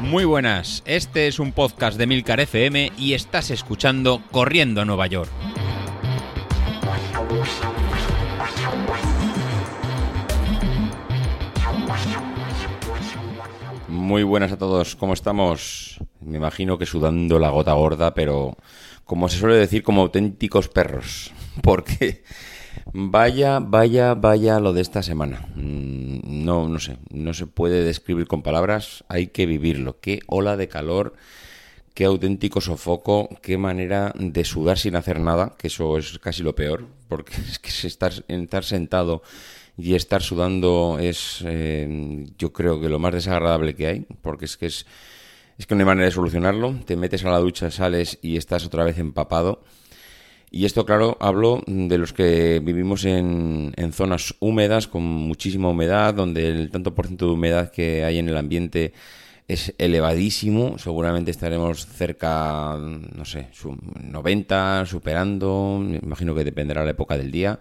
Muy 0.00 0.24
buenas, 0.24 0.82
este 0.86 1.26
es 1.26 1.38
un 1.38 1.52
podcast 1.52 1.98
de 1.98 2.06
Milcar 2.06 2.40
FM 2.40 2.92
y 2.96 3.14
estás 3.14 3.50
escuchando 3.50 4.22
Corriendo 4.30 4.80
a 4.80 4.84
Nueva 4.84 5.06
York. 5.08 5.30
Muy 13.88 14.22
buenas 14.22 14.52
a 14.52 14.58
todos, 14.58 14.94
¿cómo 14.94 15.12
estamos? 15.12 15.98
Me 16.20 16.36
imagino 16.36 16.78
que 16.78 16.86
sudando 16.86 17.38
la 17.38 17.50
gota 17.50 17.72
gorda, 17.72 18.14
pero 18.14 18.56
como 19.04 19.28
se 19.28 19.38
suele 19.38 19.56
decir, 19.56 19.82
como 19.82 20.02
auténticos 20.02 20.68
perros. 20.68 21.32
Porque 21.62 22.22
vaya, 22.92 23.60
vaya, 23.60 24.14
vaya 24.14 24.60
lo 24.60 24.72
de 24.72 24.82
esta 24.82 25.02
semana. 25.02 25.46
Mm, 25.54 26.44
No, 26.44 26.68
no 26.68 26.78
sé, 26.78 26.98
no 27.10 27.34
se 27.34 27.46
puede 27.46 27.82
describir 27.82 28.26
con 28.28 28.42
palabras, 28.42 29.04
hay 29.08 29.28
que 29.28 29.46
vivirlo. 29.46 29.98
Qué 30.00 30.20
ola 30.26 30.56
de 30.56 30.68
calor, 30.68 31.14
qué 31.94 32.04
auténtico 32.04 32.60
sofoco, 32.60 33.28
qué 33.42 33.58
manera 33.58 34.12
de 34.16 34.44
sudar 34.44 34.78
sin 34.78 34.94
hacer 34.96 35.18
nada, 35.20 35.54
que 35.58 35.66
eso 35.68 35.98
es 35.98 36.18
casi 36.20 36.42
lo 36.42 36.54
peor, 36.54 36.86
porque 37.08 37.34
es 37.50 37.58
que 37.58 37.70
estar, 37.88 38.12
estar 38.28 38.64
sentado 38.64 39.22
y 39.76 39.94
estar 39.94 40.22
sudando 40.22 40.98
es, 41.00 41.42
eh, 41.44 42.26
yo 42.38 42.52
creo 42.52 42.80
que 42.80 42.88
lo 42.88 42.98
más 42.98 43.12
desagradable 43.12 43.74
que 43.74 43.86
hay, 43.88 44.06
porque 44.22 44.44
es 44.46 44.56
que 44.56 44.66
es, 44.66 44.86
es 45.58 45.66
que 45.66 45.74
no 45.74 45.80
hay 45.80 45.86
manera 45.86 46.06
de 46.06 46.12
solucionarlo. 46.12 46.74
Te 46.86 46.96
metes 46.96 47.24
a 47.24 47.30
la 47.30 47.38
ducha, 47.38 47.70
sales 47.70 48.18
y 48.22 48.36
estás 48.36 48.64
otra 48.66 48.84
vez 48.84 48.98
empapado. 48.98 49.62
Y 50.56 50.64
esto, 50.64 50.86
claro, 50.86 51.18
hablo 51.20 51.62
de 51.66 51.98
los 51.98 52.14
que 52.14 52.62
vivimos 52.64 53.04
en, 53.04 53.74
en 53.76 53.92
zonas 53.92 54.34
húmedas, 54.40 54.88
con 54.88 55.02
muchísima 55.02 55.68
humedad, 55.68 56.14
donde 56.14 56.48
el 56.48 56.70
tanto 56.70 56.94
por 56.94 57.06
ciento 57.06 57.26
de 57.26 57.32
humedad 57.32 57.70
que 57.70 58.04
hay 58.04 58.16
en 58.16 58.30
el 58.30 58.38
ambiente 58.38 58.94
es 59.48 59.74
elevadísimo. 59.76 60.78
Seguramente 60.78 61.30
estaremos 61.30 61.84
cerca, 61.84 62.74
no 62.78 63.26
sé, 63.26 63.48
su 63.52 63.76
90, 64.02 64.86
superando. 64.86 65.78
Me 65.78 65.98
imagino 65.98 66.34
que 66.34 66.42
dependerá 66.42 66.84
la 66.86 66.92
época 66.92 67.18
del 67.18 67.30
día. 67.30 67.60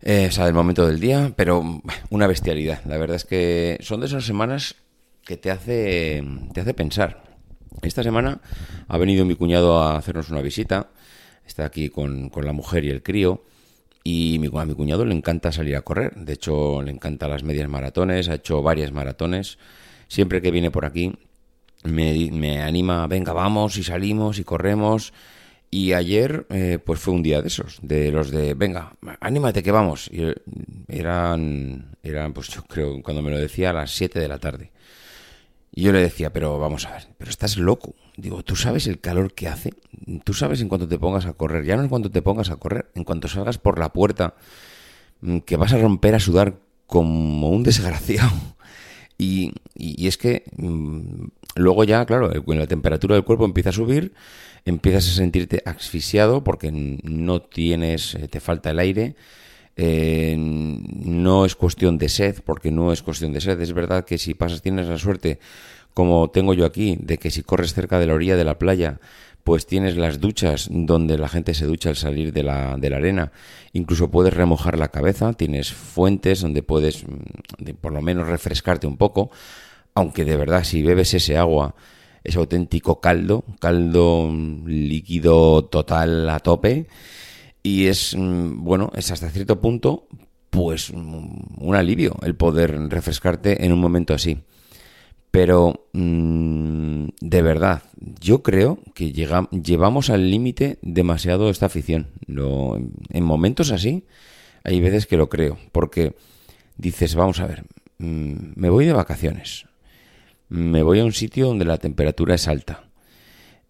Eh, 0.00 0.28
o 0.30 0.32
sea, 0.32 0.46
del 0.46 0.54
momento 0.54 0.86
del 0.86 1.00
día, 1.00 1.34
pero 1.36 1.82
una 2.08 2.26
bestialidad. 2.26 2.82
La 2.86 2.96
verdad 2.96 3.16
es 3.16 3.26
que 3.26 3.76
son 3.82 4.00
de 4.00 4.06
esas 4.06 4.24
semanas 4.24 4.76
que 5.22 5.36
te 5.36 5.50
hace, 5.50 6.24
te 6.54 6.62
hace 6.62 6.72
pensar. 6.72 7.24
Esta 7.82 8.02
semana 8.02 8.40
ha 8.88 8.96
venido 8.96 9.26
mi 9.26 9.34
cuñado 9.34 9.82
a 9.82 9.98
hacernos 9.98 10.30
una 10.30 10.40
visita. 10.40 10.88
Está 11.50 11.64
aquí 11.64 11.88
con, 11.88 12.28
con 12.28 12.46
la 12.46 12.52
mujer 12.52 12.84
y 12.84 12.90
el 12.90 13.02
crío. 13.02 13.42
Y 14.04 14.38
mi, 14.38 14.48
a 14.56 14.64
mi 14.64 14.74
cuñado 14.74 15.04
le 15.04 15.16
encanta 15.16 15.50
salir 15.50 15.74
a 15.74 15.82
correr. 15.82 16.14
De 16.14 16.34
hecho, 16.34 16.80
le 16.80 16.92
encantan 16.92 17.28
las 17.30 17.42
medias 17.42 17.68
maratones. 17.68 18.28
Ha 18.28 18.36
hecho 18.36 18.62
varias 18.62 18.92
maratones. 18.92 19.58
Siempre 20.06 20.40
que 20.40 20.52
viene 20.52 20.70
por 20.70 20.84
aquí 20.84 21.12
me, 21.82 22.30
me 22.30 22.62
anima, 22.62 23.04
venga, 23.08 23.32
vamos 23.32 23.76
y 23.78 23.82
salimos 23.82 24.38
y 24.38 24.44
corremos. 24.44 25.12
Y 25.72 25.92
ayer, 25.92 26.46
eh, 26.50 26.78
pues 26.84 27.00
fue 27.00 27.14
un 27.14 27.22
día 27.24 27.42
de 27.42 27.48
esos, 27.48 27.80
de 27.82 28.12
los 28.12 28.30
de, 28.30 28.54
venga, 28.54 28.94
anímate 29.20 29.64
que 29.64 29.72
vamos. 29.72 30.08
Eh, 30.12 30.36
eran, 30.86 31.96
eran, 32.04 32.32
pues 32.32 32.46
yo 32.48 32.62
creo, 32.62 33.02
cuando 33.02 33.22
me 33.22 33.32
lo 33.32 33.38
decía, 33.38 33.70
a 33.70 33.72
las 33.72 33.90
7 33.90 34.20
de 34.20 34.28
la 34.28 34.38
tarde. 34.38 34.70
Yo 35.80 35.92
le 35.92 36.00
decía, 36.00 36.30
pero 36.32 36.58
vamos 36.58 36.86
a 36.86 36.92
ver, 36.92 37.08
pero 37.16 37.30
estás 37.30 37.56
loco. 37.56 37.94
Digo, 38.16 38.42
¿tú 38.42 38.54
sabes 38.54 38.86
el 38.86 39.00
calor 39.00 39.32
que 39.32 39.48
hace? 39.48 39.72
¿Tú 40.24 40.34
sabes 40.34 40.60
en 40.60 40.68
cuanto 40.68 40.86
te 40.86 40.98
pongas 40.98 41.24
a 41.24 41.32
correr? 41.32 41.64
Ya 41.64 41.76
no 41.76 41.82
en 41.82 41.88
cuanto 41.88 42.10
te 42.10 42.20
pongas 42.20 42.50
a 42.50 42.56
correr, 42.56 42.90
en 42.94 43.04
cuanto 43.04 43.28
salgas 43.28 43.56
por 43.56 43.78
la 43.78 43.92
puerta, 43.92 44.34
mm, 45.22 45.38
que 45.38 45.56
vas 45.56 45.72
a 45.72 45.78
romper 45.78 46.14
a 46.14 46.20
sudar 46.20 46.58
como 46.86 47.48
un 47.50 47.62
desgraciado. 47.62 48.30
Y, 49.22 49.52
y, 49.74 50.06
es 50.06 50.16
que 50.16 50.44
mmm, 50.56 51.26
luego 51.54 51.84
ya, 51.84 52.06
claro, 52.06 52.30
la 52.32 52.66
temperatura 52.66 53.16
del 53.16 53.24
cuerpo 53.24 53.44
empieza 53.44 53.68
a 53.68 53.72
subir, 53.72 54.14
empiezas 54.64 55.08
a 55.08 55.14
sentirte 55.16 55.62
asfixiado 55.66 56.42
porque 56.42 56.70
no 56.72 57.42
tienes, 57.42 58.14
eh, 58.14 58.28
te 58.28 58.40
falta 58.40 58.70
el 58.70 58.78
aire. 58.78 59.16
Eh, 59.76 60.36
no 60.38 61.46
es 61.46 61.54
cuestión 61.54 61.96
de 61.96 62.08
sed, 62.08 62.40
porque 62.44 62.70
no 62.70 62.92
es 62.92 63.02
cuestión 63.02 63.32
de 63.32 63.40
sed. 63.40 63.60
Es 63.60 63.72
verdad 63.72 64.04
que 64.04 64.18
si 64.18 64.34
pasas, 64.34 64.62
tienes 64.62 64.88
la 64.88 64.98
suerte, 64.98 65.38
como 65.94 66.30
tengo 66.30 66.54
yo 66.54 66.64
aquí, 66.64 66.96
de 67.00 67.18
que 67.18 67.30
si 67.30 67.42
corres 67.42 67.74
cerca 67.74 67.98
de 67.98 68.06
la 68.06 68.14
orilla 68.14 68.36
de 68.36 68.44
la 68.44 68.58
playa, 68.58 69.00
pues 69.44 69.66
tienes 69.66 69.96
las 69.96 70.20
duchas 70.20 70.68
donde 70.70 71.18
la 71.18 71.28
gente 71.28 71.54
se 71.54 71.66
ducha 71.66 71.88
al 71.88 71.96
salir 71.96 72.32
de 72.32 72.42
la, 72.42 72.76
de 72.76 72.90
la 72.90 72.96
arena. 72.96 73.32
Incluso 73.72 74.10
puedes 74.10 74.34
remojar 74.34 74.78
la 74.78 74.88
cabeza, 74.88 75.32
tienes 75.32 75.72
fuentes 75.72 76.40
donde 76.40 76.62
puedes 76.62 77.04
mm, 77.04 77.70
por 77.80 77.92
lo 77.92 78.02
menos 78.02 78.28
refrescarte 78.28 78.86
un 78.86 78.96
poco. 78.96 79.30
Aunque 79.94 80.24
de 80.24 80.36
verdad, 80.36 80.64
si 80.64 80.82
bebes 80.82 81.14
ese 81.14 81.36
agua, 81.36 81.74
es 82.22 82.36
auténtico 82.36 83.00
caldo, 83.00 83.44
caldo 83.60 84.28
mm, 84.30 84.66
líquido 84.66 85.64
total 85.64 86.28
a 86.28 86.38
tope. 86.40 86.86
Y 87.62 87.86
es, 87.86 88.14
mm, 88.16 88.62
bueno, 88.62 88.92
es 88.94 89.10
hasta 89.10 89.30
cierto 89.30 89.60
punto, 89.60 90.06
pues 90.50 90.90
un 90.90 91.74
alivio 91.74 92.16
el 92.22 92.34
poder 92.34 92.76
refrescarte 92.90 93.64
en 93.64 93.72
un 93.72 93.80
momento 93.80 94.14
así. 94.14 94.42
Pero 95.30 95.86
mm, 95.92 97.04
de 97.20 97.42
verdad, 97.42 97.82
yo 98.20 98.42
creo 98.42 98.80
que 98.94 99.12
llevamos 99.12 100.10
al 100.10 100.30
límite 100.30 100.78
demasiado 100.82 101.50
esta 101.50 101.66
afición. 101.66 102.08
Lo- 102.26 102.76
en 103.10 103.24
momentos 103.24 103.70
así, 103.70 104.04
hay 104.64 104.80
veces 104.80 105.06
que 105.06 105.16
lo 105.16 105.28
creo. 105.28 105.56
Porque 105.72 106.16
dices, 106.76 107.14
vamos 107.14 107.38
a 107.40 107.46
ver, 107.46 107.64
mm, 107.98 108.52
me 108.56 108.70
voy 108.70 108.86
de 108.86 108.92
vacaciones. 108.92 109.66
Me 110.48 110.82
voy 110.82 110.98
a 110.98 111.04
un 111.04 111.12
sitio 111.12 111.46
donde 111.46 111.64
la 111.64 111.78
temperatura 111.78 112.34
es 112.34 112.48
alta. 112.48 112.88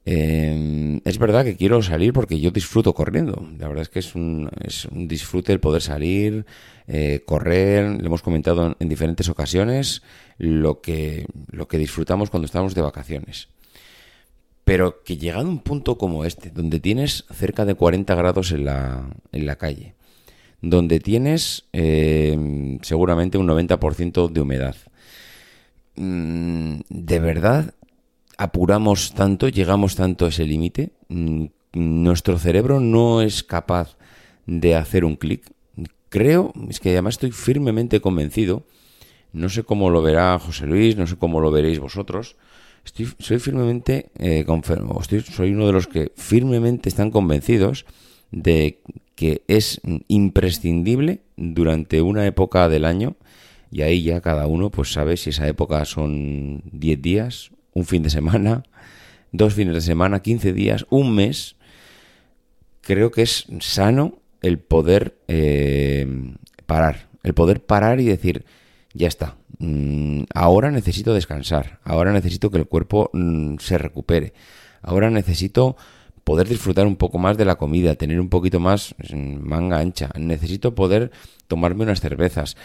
Eh, 0.07 0.90
es 1.11 1.19
verdad 1.19 1.45
que 1.45 1.57
quiero 1.57 1.83
salir 1.83 2.13
porque 2.13 2.41
yo 2.41 2.51
disfruto 2.53 2.95
corriendo. 2.95 3.47
La 3.59 3.69
verdad 3.69 3.83
es 3.83 3.89
que 3.89 3.99
es 3.99 4.15
un, 4.15 4.49
es 4.65 4.85
un 4.87 5.09
disfrute 5.09 5.53
el 5.53 5.61
poder 5.61 5.83
salir, 5.83 6.47
eh, 6.87 7.23
correr. 7.27 8.01
Le 8.01 8.07
hemos 8.07 8.23
comentado 8.23 8.69
en, 8.69 8.77
en 8.79 8.89
diferentes 8.89 9.29
ocasiones 9.29 10.03
lo 10.39 10.81
que, 10.81 11.27
lo 11.51 11.67
que 11.67 11.79
disfrutamos 11.79 12.31
cuando 12.31 12.47
estamos 12.47 12.75
de 12.75 12.83
vacaciones. 12.83 13.49
Pero 14.65 15.03
que 15.03 15.17
llegado 15.17 15.49
a 15.49 15.51
un 15.51 15.59
punto 15.59 15.99
como 15.99 16.25
este, 16.25 16.51
donde 16.51 16.79
tienes 16.79 17.25
cerca 17.35 17.65
de 17.65 17.75
40 17.75 18.15
grados 18.15 18.53
en 18.53 18.65
la, 18.65 19.11
en 19.33 19.47
la 19.47 19.57
calle, 19.57 19.95
donde 20.63 21.01
tienes 21.01 21.65
eh, 21.73 22.79
seguramente 22.83 23.37
un 23.37 23.49
90% 23.49 24.31
de 24.31 24.41
humedad, 24.41 24.77
mm, 25.97 26.81
de 26.89 27.19
verdad 27.19 27.75
apuramos 28.41 29.13
tanto, 29.13 29.49
llegamos 29.49 29.97
tanto 29.97 30.25
a 30.25 30.31
ese 30.31 30.47
límite, 30.47 30.93
mm, 31.09 31.45
nuestro 31.75 32.39
cerebro 32.39 32.81
no 32.81 33.21
es 33.21 33.45
capaz 33.45 33.99
de 34.47 34.75
hacer 34.77 35.05
un 35.05 35.17
clic. 35.17 35.53
Creo, 36.09 36.55
es 36.71 36.81
que 36.81 36.89
además 36.89 37.17
estoy 37.17 37.33
firmemente 37.33 38.01
convencido, 38.01 38.65
no 39.35 39.51
sé 39.51 39.63
cómo 39.63 39.91
lo 39.91 40.01
verá 40.01 40.39
José 40.39 40.67
Luis, 40.67 40.97
no 40.97 41.07
sé 41.07 41.17
cómo 41.17 41.43
lo 41.43 41.51
veréis 41.51 41.81
vosotros, 41.81 42.37
estoy, 42.83 43.13
soy 43.19 43.41
firmemente, 43.41 44.09
eh, 44.19 44.47
soy 45.31 45.51
uno 45.53 45.67
de 45.67 45.73
los 45.73 45.87
que 45.87 46.11
firmemente 46.17 46.89
están 46.89 47.11
convencidos 47.11 47.85
de 48.31 48.81
que 49.17 49.43
es 49.49 49.83
imprescindible 50.09 51.21
durante 51.37 52.01
una 52.01 52.27
época 52.27 52.71
del 52.71 52.87
año, 52.87 53.17
y 53.71 53.83
ahí 53.83 54.03
ya 54.03 54.23
cada 54.23 54.47
uno 54.47 54.71
pues 54.71 54.95
sabe 54.95 55.19
si 55.19 55.29
esa 55.29 55.47
época 55.47 55.85
son 55.85 56.63
10 56.73 57.03
días, 57.03 57.51
un 57.73 57.85
fin 57.85 58.03
de 58.03 58.11
semana, 58.11 58.63
dos 59.33 59.55
fines 59.55 59.75
de 59.75 59.81
semana, 59.81 60.21
15 60.21 60.53
días, 60.53 60.87
un 60.91 61.15
mes, 61.15 61.57
creo 62.81 63.11
que 63.11 63.23
es 63.23 63.47
sano 63.61 64.19
el 64.43 64.59
poder 64.59 65.19
eh, 65.29 66.07
parar, 66.67 67.09
el 67.23 67.35
poder 67.35 67.65
parar 67.65 68.01
y 68.01 68.05
decir, 68.07 68.45
ya 68.95 69.09
está, 69.09 69.37
mm, 69.59 70.23
ahora 70.35 70.71
necesito 70.71 71.15
descansar, 71.15 71.81
ahora 71.85 72.13
necesito 72.13 72.51
que 72.51 72.59
el 72.59 72.67
cuerpo 72.67 73.11
mm, 73.13 73.57
se 73.59 73.79
recupere, 73.79 74.33
ahora 74.83 75.11
necesito 75.11 75.77
poder 76.25 76.49
disfrutar 76.49 76.87
un 76.87 76.97
poco 76.97 77.19
más 77.19 77.37
de 77.37 77.45
la 77.45 77.57
comida, 77.57 77.95
tener 77.95 78.21
un 78.21 78.29
poquito 78.29 78.61
más 78.61 78.95
mm, 79.13 79.37
manga 79.41 79.79
ancha, 79.79 80.11
necesito 80.17 80.75
poder 80.75 81.11
tomarme 81.47 81.85
unas 81.85 82.01
cervezas. 82.01 82.57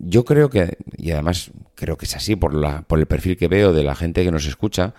Yo 0.00 0.24
creo 0.24 0.50
que, 0.50 0.78
y 0.96 1.10
además 1.10 1.50
creo 1.74 1.96
que 1.96 2.06
es 2.06 2.16
así 2.16 2.36
por, 2.36 2.54
la, 2.54 2.82
por 2.82 2.98
el 2.98 3.06
perfil 3.06 3.36
que 3.36 3.48
veo 3.48 3.72
de 3.72 3.82
la 3.82 3.94
gente 3.94 4.24
que 4.24 4.30
nos 4.30 4.46
escucha, 4.46 4.94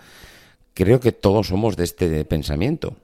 creo 0.74 1.00
que 1.00 1.12
todos 1.12 1.48
somos 1.48 1.76
de 1.76 1.84
este 1.84 2.24
pensamiento. 2.24 2.96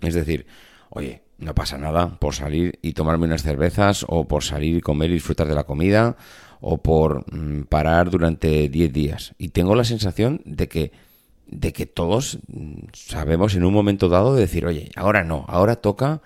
Es 0.00 0.14
decir, 0.14 0.46
oye, 0.90 1.22
no 1.38 1.54
pasa 1.54 1.78
nada 1.78 2.18
por 2.18 2.34
salir 2.34 2.78
y 2.82 2.92
tomarme 2.92 3.26
unas 3.26 3.42
cervezas 3.42 4.04
o 4.08 4.28
por 4.28 4.44
salir 4.44 4.76
y 4.76 4.80
comer 4.80 5.10
y 5.10 5.14
disfrutar 5.14 5.48
de 5.48 5.54
la 5.54 5.64
comida 5.64 6.16
o 6.60 6.78
por 6.78 7.24
mm, 7.34 7.64
parar 7.64 8.10
durante 8.10 8.68
10 8.68 8.92
días. 8.92 9.34
Y 9.38 9.48
tengo 9.48 9.74
la 9.74 9.84
sensación 9.84 10.40
de 10.44 10.68
que 10.68 10.92
de 11.46 11.72
que 11.72 11.84
todos 11.84 12.38
mm, 12.48 12.86
sabemos 12.94 13.54
en 13.54 13.64
un 13.64 13.74
momento 13.74 14.08
dado 14.08 14.34
de 14.34 14.40
decir, 14.40 14.64
oye, 14.64 14.90
ahora 14.96 15.22
no, 15.22 15.44
ahora 15.48 15.76
toca 15.76 16.22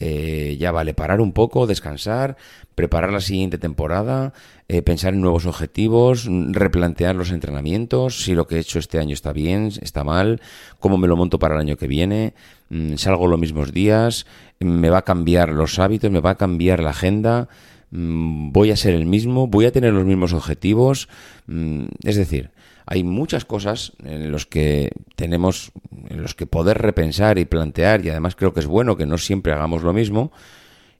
eh, 0.00 0.56
ya 0.58 0.72
vale 0.72 0.94
parar 0.94 1.20
un 1.20 1.32
poco, 1.32 1.66
descansar, 1.66 2.36
preparar 2.74 3.12
la 3.12 3.20
siguiente 3.20 3.58
temporada, 3.58 4.32
eh, 4.68 4.80
pensar 4.80 5.12
en 5.12 5.20
nuevos 5.20 5.44
objetivos, 5.44 6.26
replantear 6.52 7.14
los 7.14 7.30
entrenamientos, 7.30 8.22
si 8.22 8.34
lo 8.34 8.46
que 8.46 8.56
he 8.56 8.60
hecho 8.60 8.78
este 8.78 8.98
año 8.98 9.12
está 9.12 9.34
bien, 9.34 9.70
está 9.82 10.02
mal, 10.02 10.40
cómo 10.78 10.96
me 10.96 11.06
lo 11.06 11.16
monto 11.16 11.38
para 11.38 11.54
el 11.54 11.60
año 11.60 11.76
que 11.76 11.86
viene, 11.86 12.32
mm, 12.70 12.94
salgo 12.96 13.26
los 13.26 13.38
mismos 13.38 13.72
días, 13.72 14.24
me 14.58 14.88
va 14.88 14.98
a 14.98 15.02
cambiar 15.02 15.50
los 15.50 15.78
hábitos, 15.78 16.10
me 16.10 16.20
va 16.20 16.30
a 16.30 16.36
cambiar 16.36 16.82
la 16.82 16.90
agenda, 16.90 17.48
mm, 17.48 17.79
voy 17.90 18.70
a 18.70 18.76
ser 18.76 18.94
el 18.94 19.06
mismo, 19.06 19.46
voy 19.46 19.66
a 19.66 19.72
tener 19.72 19.92
los 19.92 20.04
mismos 20.04 20.32
objetivos, 20.32 21.08
mm, 21.46 21.86
es 22.04 22.16
decir, 22.16 22.50
hay 22.86 23.04
muchas 23.04 23.44
cosas 23.44 23.92
en 24.04 24.30
los 24.30 24.46
que 24.46 24.90
tenemos, 25.16 25.72
en 26.08 26.22
los 26.22 26.34
que 26.34 26.46
poder 26.46 26.78
repensar 26.78 27.38
y 27.38 27.44
plantear, 27.44 28.04
y 28.04 28.10
además 28.10 28.36
creo 28.36 28.52
que 28.52 28.60
es 28.60 28.66
bueno 28.66 28.96
que 28.96 29.06
no 29.06 29.18
siempre 29.18 29.52
hagamos 29.52 29.82
lo 29.82 29.92
mismo, 29.92 30.32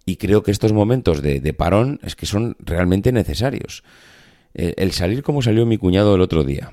y 0.06 0.16
creo 0.16 0.42
que 0.42 0.50
estos 0.50 0.72
momentos 0.72 1.22
de, 1.22 1.52
parón 1.52 2.00
es 2.02 2.16
que 2.16 2.26
son 2.26 2.56
realmente 2.58 3.12
necesarios. 3.12 3.84
El 4.54 4.92
salir 4.92 5.22
como 5.22 5.42
salió 5.42 5.66
mi 5.66 5.78
cuñado 5.78 6.14
el 6.14 6.20
otro 6.20 6.42
día, 6.42 6.72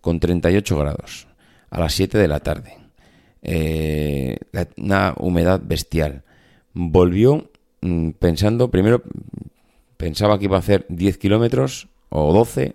con 0.00 0.20
38 0.20 0.78
grados, 0.78 1.26
a 1.70 1.80
las 1.80 1.94
7 1.94 2.18
de 2.18 2.28
la 2.28 2.40
tarde, 2.40 2.76
eh, 3.42 4.36
una 4.76 5.14
humedad 5.18 5.60
bestial, 5.62 6.22
volvió 6.72 7.50
mm, 7.80 8.10
pensando, 8.10 8.70
primero 8.70 9.02
pensaba 9.96 10.38
que 10.38 10.46
iba 10.46 10.56
a 10.56 10.60
hacer 10.60 10.86
10 10.88 11.18
kilómetros 11.18 11.88
o 12.08 12.32
12 12.32 12.74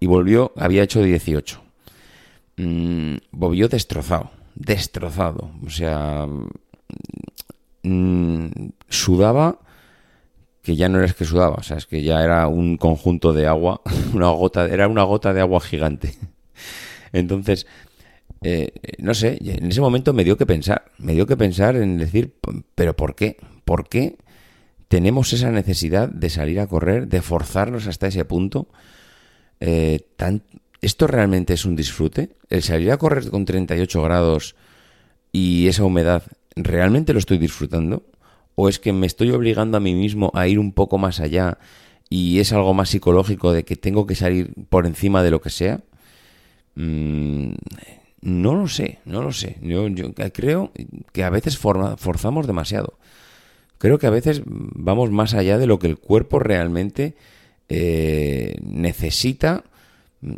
y 0.00 0.06
volvió, 0.06 0.52
había 0.56 0.82
hecho 0.82 1.02
18. 1.02 1.62
Mm, 2.56 3.16
volvió 3.32 3.68
destrozado, 3.68 4.30
destrozado. 4.54 5.50
O 5.66 5.70
sea, 5.70 6.26
mm, 7.82 8.46
sudaba 8.88 9.58
que 10.62 10.76
ya 10.76 10.88
no 10.88 10.98
era 10.98 11.12
que 11.12 11.26
sudaba, 11.26 11.56
o 11.56 11.62
sea, 11.62 11.76
es 11.76 11.86
que 11.86 12.02
ya 12.02 12.24
era 12.24 12.48
un 12.48 12.78
conjunto 12.78 13.34
de 13.34 13.46
agua, 13.46 13.82
una 14.14 14.28
gota, 14.30 14.66
era 14.66 14.88
una 14.88 15.02
gota 15.02 15.34
de 15.34 15.40
agua 15.40 15.60
gigante. 15.60 16.14
Entonces, 17.12 17.66
eh, 18.42 18.72
no 18.98 19.14
sé, 19.14 19.38
en 19.40 19.70
ese 19.70 19.80
momento 19.80 20.12
me 20.14 20.24
dio 20.24 20.38
que 20.38 20.46
pensar, 20.46 20.86
me 20.98 21.12
dio 21.12 21.26
que 21.26 21.36
pensar 21.36 21.76
en 21.76 21.98
decir, 21.98 22.34
pero 22.74 22.96
¿por 22.96 23.14
qué? 23.14 23.36
¿Por 23.64 23.88
qué 23.88 24.16
tenemos 24.94 25.32
esa 25.32 25.50
necesidad 25.50 26.08
de 26.08 26.30
salir 26.30 26.60
a 26.60 26.68
correr, 26.68 27.08
de 27.08 27.20
forzarnos 27.20 27.88
hasta 27.88 28.06
ese 28.06 28.24
punto? 28.24 28.68
Eh, 29.58 30.06
¿esto 30.80 31.08
realmente 31.08 31.52
es 31.52 31.64
un 31.64 31.74
disfrute? 31.74 32.36
¿El 32.48 32.62
salir 32.62 32.92
a 32.92 32.96
correr 32.96 33.28
con 33.28 33.44
38 33.44 34.02
grados 34.02 34.54
y 35.32 35.66
esa 35.66 35.82
humedad, 35.82 36.22
realmente 36.54 37.12
lo 37.12 37.18
estoy 37.18 37.38
disfrutando? 37.38 38.04
¿O 38.54 38.68
es 38.68 38.78
que 38.78 38.92
me 38.92 39.08
estoy 39.08 39.32
obligando 39.32 39.78
a 39.78 39.80
mí 39.80 39.96
mismo 39.96 40.30
a 40.32 40.46
ir 40.46 40.60
un 40.60 40.70
poco 40.70 40.96
más 40.96 41.18
allá 41.18 41.58
y 42.08 42.38
es 42.38 42.52
algo 42.52 42.72
más 42.72 42.90
psicológico 42.90 43.52
de 43.52 43.64
que 43.64 43.74
tengo 43.74 44.06
que 44.06 44.14
salir 44.14 44.52
por 44.68 44.86
encima 44.86 45.24
de 45.24 45.30
lo 45.32 45.40
que 45.40 45.50
sea? 45.50 45.80
Mm, 46.76 47.54
no 48.20 48.54
lo 48.54 48.68
sé, 48.68 49.00
no 49.06 49.22
lo 49.24 49.32
sé. 49.32 49.58
Yo, 49.60 49.88
creo 50.32 50.70
que 51.10 51.24
a 51.24 51.30
veces 51.30 51.58
forzamos 51.58 52.46
demasiado. 52.46 52.96
Creo 53.78 53.98
que 53.98 54.06
a 54.06 54.10
veces 54.10 54.42
vamos 54.46 55.10
más 55.10 55.34
allá 55.34 55.58
de 55.58 55.66
lo 55.66 55.78
que 55.78 55.86
el 55.86 55.98
cuerpo 55.98 56.38
realmente 56.38 57.14
eh, 57.68 58.56
necesita, 58.62 59.64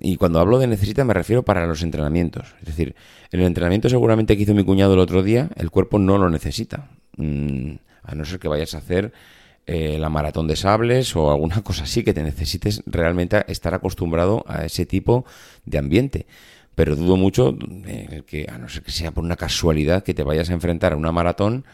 y 0.00 0.16
cuando 0.16 0.40
hablo 0.40 0.58
de 0.58 0.66
necesita 0.66 1.04
me 1.04 1.14
refiero 1.14 1.44
para 1.44 1.66
los 1.66 1.82
entrenamientos. 1.82 2.54
Es 2.60 2.66
decir, 2.66 2.96
el 3.30 3.40
entrenamiento 3.42 3.88
seguramente 3.88 4.36
que 4.36 4.42
hizo 4.42 4.54
mi 4.54 4.64
cuñado 4.64 4.94
el 4.94 5.00
otro 5.00 5.22
día, 5.22 5.50
el 5.56 5.70
cuerpo 5.70 5.98
no 5.98 6.18
lo 6.18 6.28
necesita. 6.28 6.90
Mm, 7.16 7.74
a 8.02 8.14
no 8.14 8.24
ser 8.24 8.38
que 8.38 8.48
vayas 8.48 8.74
a 8.74 8.78
hacer 8.78 9.12
eh, 9.66 9.98
la 9.98 10.08
maratón 10.08 10.46
de 10.46 10.56
sables 10.56 11.16
o 11.16 11.30
alguna 11.30 11.62
cosa 11.64 11.84
así 11.84 12.04
que 12.04 12.14
te 12.14 12.22
necesites 12.22 12.82
realmente 12.86 13.44
estar 13.48 13.74
acostumbrado 13.74 14.44
a 14.46 14.64
ese 14.64 14.86
tipo 14.86 15.24
de 15.64 15.78
ambiente. 15.78 16.26
Pero 16.74 16.94
dudo 16.94 17.16
mucho 17.16 17.56
eh, 17.86 18.22
que, 18.26 18.46
a 18.50 18.58
no 18.58 18.68
ser 18.68 18.82
que 18.82 18.92
sea 18.92 19.10
por 19.10 19.24
una 19.24 19.36
casualidad, 19.36 20.04
que 20.04 20.14
te 20.14 20.22
vayas 20.22 20.50
a 20.50 20.52
enfrentar 20.52 20.92
a 20.92 20.96
una 20.96 21.10
maratón 21.10 21.64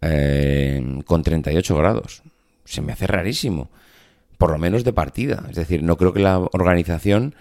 con 0.00 1.22
38 1.22 1.76
grados. 1.76 2.22
Se 2.64 2.80
me 2.80 2.92
hace 2.92 3.06
rarísimo 3.06 3.68
por 4.38 4.50
lo 4.50 4.58
menos 4.58 4.84
de 4.84 4.92
partida. 4.92 5.44
Es 5.50 5.56
decir, 5.56 5.82
no 5.82 5.96
creo 5.96 6.12
que 6.14 6.20
la 6.20 6.38
organización, 6.38 7.34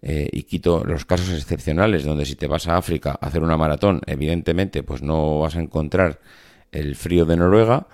eh, 0.00 0.28
y 0.32 0.44
quito 0.44 0.84
los 0.84 1.04
casos 1.04 1.30
excepcionales, 1.30 2.04
donde 2.04 2.24
si 2.24 2.36
te 2.36 2.46
vas 2.46 2.68
a 2.68 2.76
África 2.76 3.18
a 3.20 3.26
hacer 3.26 3.42
una 3.42 3.56
maratón, 3.56 4.00
evidentemente, 4.06 4.82
pues 4.82 5.02
no 5.02 5.40
vas 5.40 5.56
a 5.56 5.60
encontrar 5.60 6.20
el 6.70 6.94
frío 6.94 7.24
de 7.24 7.36
Noruega, 7.36 7.88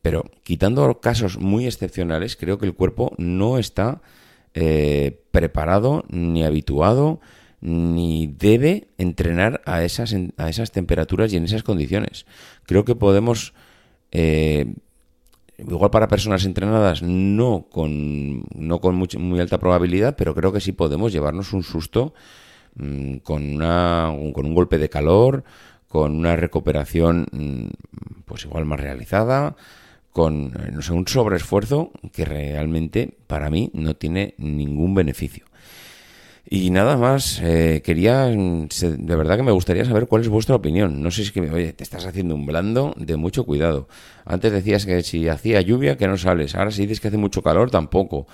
pero 0.00 0.30
quitando 0.44 1.00
casos 1.00 1.38
muy 1.38 1.66
excepcionales, 1.66 2.36
creo 2.36 2.58
que 2.58 2.66
el 2.66 2.74
cuerpo 2.74 3.12
no 3.18 3.58
está 3.58 4.00
eh, 4.54 5.20
preparado 5.32 6.04
ni 6.08 6.44
habituado 6.44 7.20
ni 7.60 8.26
debe 8.26 8.88
entrenar 8.98 9.62
a 9.64 9.82
esas, 9.82 10.14
a 10.36 10.48
esas 10.48 10.72
temperaturas 10.72 11.32
y 11.32 11.36
en 11.36 11.44
esas 11.44 11.62
condiciones. 11.62 12.26
Creo 12.64 12.84
que 12.84 12.94
podemos 12.94 13.54
eh, 14.12 14.74
igual 15.58 15.90
para 15.90 16.08
personas 16.08 16.44
entrenadas 16.44 17.02
no 17.02 17.66
con, 17.70 18.44
no 18.54 18.80
con 18.80 18.96
muy 18.96 19.40
alta 19.40 19.58
probabilidad, 19.58 20.16
pero 20.16 20.34
creo 20.34 20.52
que 20.52 20.60
sí 20.60 20.72
podemos 20.72 21.12
llevarnos 21.12 21.52
un 21.52 21.62
susto 21.62 22.14
mm, 22.76 23.16
con, 23.18 23.54
una, 23.54 24.12
con 24.34 24.46
un 24.46 24.54
golpe 24.54 24.78
de 24.78 24.88
calor, 24.88 25.44
con 25.88 26.14
una 26.14 26.36
recuperación 26.36 27.26
mm, 27.32 28.22
pues 28.24 28.44
igual 28.44 28.66
más 28.66 28.80
realizada, 28.80 29.56
con 30.12 30.52
no 30.52 30.82
sé, 30.82 30.92
un 30.92 31.06
sobreesfuerzo 31.06 31.92
que 32.12 32.24
realmente 32.24 33.16
para 33.26 33.50
mí 33.50 33.70
no 33.74 33.96
tiene 33.96 34.34
ningún 34.38 34.94
beneficio. 34.94 35.44
Y 36.48 36.70
nada 36.70 36.96
más, 36.96 37.40
eh, 37.42 37.82
quería, 37.84 38.26
de 38.26 39.16
verdad 39.16 39.36
que 39.36 39.42
me 39.42 39.50
gustaría 39.50 39.84
saber 39.84 40.06
cuál 40.06 40.22
es 40.22 40.28
vuestra 40.28 40.54
opinión. 40.54 41.02
No 41.02 41.10
sé 41.10 41.22
si 41.22 41.28
es 41.28 41.32
que, 41.32 41.40
oye, 41.40 41.72
te 41.72 41.82
estás 41.82 42.06
haciendo 42.06 42.36
un 42.36 42.46
blando 42.46 42.94
de 42.96 43.16
mucho 43.16 43.44
cuidado. 43.44 43.88
Antes 44.24 44.52
decías 44.52 44.86
que 44.86 45.02
si 45.02 45.28
hacía 45.28 45.60
lluvia, 45.60 45.96
que 45.96 46.06
no 46.06 46.16
sales. 46.16 46.54
Ahora 46.54 46.70
si 46.70 46.82
dices 46.82 47.00
que 47.00 47.08
hace 47.08 47.16
mucho 47.16 47.42
calor, 47.42 47.70
tampoco. 47.70 48.28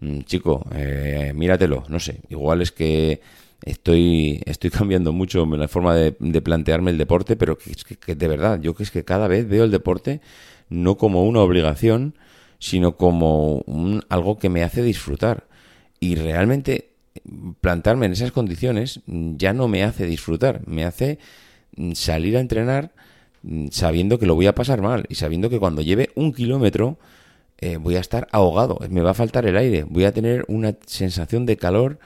Mm, 0.00 0.20
chico, 0.20 0.64
eh, 0.74 1.32
míratelo, 1.34 1.84
no 1.88 1.98
sé. 1.98 2.20
Igual 2.28 2.62
es 2.62 2.70
que 2.70 3.20
estoy, 3.64 4.40
estoy 4.46 4.70
cambiando 4.70 5.12
mucho 5.12 5.44
la 5.46 5.68
forma 5.68 5.96
de, 5.96 6.12
plantearme 6.42 6.92
el 6.92 6.98
deporte, 6.98 7.34
pero 7.36 7.58
que, 7.58 7.72
que, 7.96 8.14
de 8.14 8.28
verdad, 8.28 8.60
yo 8.60 8.74
que 8.74 8.84
es 8.84 8.92
que 8.92 9.04
cada 9.04 9.26
vez 9.26 9.48
veo 9.48 9.64
el 9.64 9.72
deporte 9.72 10.20
no 10.68 10.96
como 10.96 11.24
una 11.24 11.40
obligación, 11.40 12.14
sino 12.60 12.96
como 12.96 13.58
un, 13.66 14.04
algo 14.08 14.38
que 14.38 14.50
me 14.50 14.62
hace 14.62 14.82
disfrutar. 14.82 15.48
Y 15.98 16.14
realmente 16.16 16.95
plantarme 17.60 18.06
en 18.06 18.12
esas 18.12 18.32
condiciones 18.32 19.00
ya 19.06 19.52
no 19.52 19.68
me 19.68 19.84
hace 19.84 20.06
disfrutar, 20.06 20.66
me 20.66 20.84
hace 20.84 21.18
mm, 21.76 21.92
salir 21.92 22.36
a 22.36 22.40
entrenar 22.40 22.92
mm, 23.42 23.68
sabiendo 23.70 24.18
que 24.18 24.26
lo 24.26 24.34
voy 24.34 24.46
a 24.46 24.54
pasar 24.54 24.82
mal 24.82 25.06
y 25.08 25.16
sabiendo 25.16 25.50
que 25.50 25.58
cuando 25.58 25.82
lleve 25.82 26.10
un 26.14 26.32
kilómetro 26.32 26.98
eh, 27.58 27.76
voy 27.78 27.96
a 27.96 28.00
estar 28.00 28.28
ahogado, 28.32 28.78
me 28.90 29.00
va 29.00 29.12
a 29.12 29.14
faltar 29.14 29.46
el 29.46 29.56
aire, 29.56 29.84
voy 29.84 30.04
a 30.04 30.12
tener 30.12 30.44
una 30.48 30.74
sensación 30.86 31.46
de 31.46 31.56
calor 31.56 31.98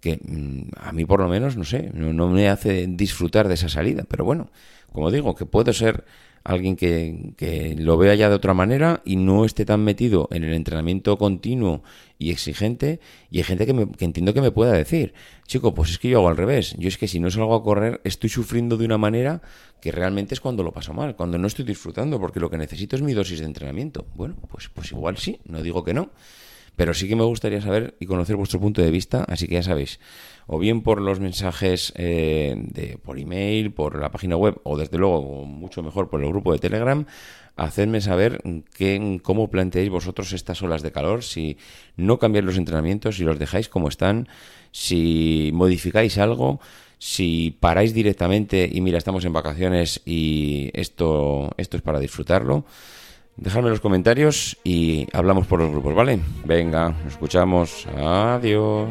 que 0.00 0.18
mm, 0.22 0.70
a 0.76 0.92
mí 0.92 1.04
por 1.04 1.20
lo 1.20 1.28
menos, 1.28 1.56
no 1.56 1.64
sé, 1.64 1.90
no, 1.94 2.12
no 2.12 2.28
me 2.28 2.48
hace 2.48 2.86
disfrutar 2.86 3.48
de 3.48 3.54
esa 3.54 3.68
salida. 3.68 4.04
Pero 4.08 4.24
bueno, 4.24 4.50
como 4.92 5.10
digo, 5.10 5.34
que 5.34 5.46
puedo 5.46 5.72
ser 5.72 6.04
alguien 6.44 6.76
que, 6.76 7.34
que, 7.36 7.74
lo 7.76 7.96
vea 7.96 8.14
ya 8.14 8.28
de 8.28 8.34
otra 8.34 8.54
manera 8.54 9.02
y 9.04 9.16
no 9.16 9.44
esté 9.44 9.64
tan 9.64 9.84
metido 9.84 10.28
en 10.30 10.44
el 10.44 10.54
entrenamiento 10.54 11.18
continuo 11.18 11.82
y 12.18 12.30
exigente. 12.30 13.00
Y 13.30 13.38
hay 13.38 13.44
gente 13.44 13.66
que, 13.66 13.72
me, 13.72 13.90
que 13.90 14.04
entiendo 14.04 14.34
que 14.34 14.40
me 14.40 14.50
pueda 14.50 14.72
decir, 14.72 15.14
chico, 15.46 15.74
pues 15.74 15.90
es 15.90 15.98
que 15.98 16.08
yo 16.08 16.18
hago 16.18 16.28
al 16.28 16.36
revés. 16.36 16.74
Yo 16.78 16.88
es 16.88 16.98
que 16.98 17.08
si 17.08 17.20
no 17.20 17.30
salgo 17.30 17.54
a 17.54 17.62
correr 17.62 18.00
estoy 18.04 18.30
sufriendo 18.30 18.76
de 18.76 18.84
una 18.84 18.98
manera 18.98 19.42
que 19.80 19.92
realmente 19.92 20.34
es 20.34 20.40
cuando 20.40 20.62
lo 20.62 20.72
paso 20.72 20.92
mal, 20.92 21.16
cuando 21.16 21.38
no 21.38 21.46
estoy 21.46 21.64
disfrutando, 21.64 22.20
porque 22.20 22.40
lo 22.40 22.50
que 22.50 22.58
necesito 22.58 22.96
es 22.96 23.02
mi 23.02 23.14
dosis 23.14 23.40
de 23.40 23.46
entrenamiento. 23.46 24.06
Bueno, 24.14 24.36
pues, 24.48 24.68
pues 24.68 24.92
igual 24.92 25.16
sí, 25.16 25.40
no 25.44 25.62
digo 25.62 25.84
que 25.84 25.94
no. 25.94 26.10
Pero 26.80 26.94
sí 26.94 27.08
que 27.08 27.14
me 27.14 27.24
gustaría 27.24 27.60
saber 27.60 27.94
y 28.00 28.06
conocer 28.06 28.36
vuestro 28.36 28.58
punto 28.58 28.80
de 28.80 28.90
vista, 28.90 29.24
así 29.28 29.46
que 29.46 29.56
ya 29.56 29.62
sabéis, 29.62 30.00
o 30.46 30.58
bien 30.58 30.80
por 30.80 31.02
los 31.02 31.20
mensajes 31.20 31.92
eh, 31.94 32.54
de, 32.56 32.96
por 32.96 33.18
email, 33.18 33.70
por 33.70 34.00
la 34.00 34.10
página 34.10 34.34
web, 34.38 34.58
o 34.62 34.78
desde 34.78 34.96
luego, 34.96 35.44
mucho 35.44 35.82
mejor, 35.82 36.08
por 36.08 36.22
el 36.22 36.30
grupo 36.30 36.54
de 36.54 36.58
Telegram, 36.58 37.04
hacedme 37.54 38.00
saber 38.00 38.40
qué, 38.74 39.20
cómo 39.22 39.50
planteáis 39.50 39.90
vosotros 39.90 40.32
estas 40.32 40.62
olas 40.62 40.80
de 40.80 40.90
calor, 40.90 41.22
si 41.22 41.58
no 41.98 42.18
cambiáis 42.18 42.46
los 42.46 42.56
entrenamientos, 42.56 43.16
si 43.16 43.24
los 43.24 43.38
dejáis 43.38 43.68
como 43.68 43.88
están, 43.88 44.26
si 44.72 45.50
modificáis 45.52 46.16
algo, 46.16 46.60
si 46.96 47.58
paráis 47.60 47.92
directamente 47.92 48.70
y 48.72 48.80
mira, 48.80 48.96
estamos 48.96 49.26
en 49.26 49.34
vacaciones 49.34 50.00
y 50.06 50.70
esto, 50.72 51.50
esto 51.58 51.76
es 51.76 51.82
para 51.82 52.00
disfrutarlo. 52.00 52.64
Dejadme 53.40 53.70
los 53.70 53.80
comentarios 53.80 54.58
y 54.64 55.06
hablamos 55.14 55.46
por 55.46 55.60
los 55.60 55.70
grupos, 55.70 55.94
¿vale? 55.94 56.20
Venga, 56.44 56.90
nos 56.90 57.14
escuchamos. 57.14 57.86
Adiós. 57.96 58.90